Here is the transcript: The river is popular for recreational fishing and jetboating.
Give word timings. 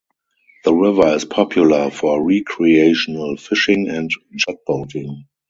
The 0.63 0.73
river 0.73 1.09
is 1.09 1.25
popular 1.25 1.91
for 1.91 2.23
recreational 2.25 3.37
fishing 3.37 3.87
and 3.87 4.09
jetboating. 4.35 5.25